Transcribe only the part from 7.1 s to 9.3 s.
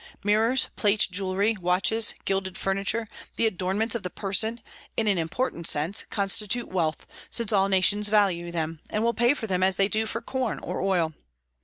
since all nations value them, and will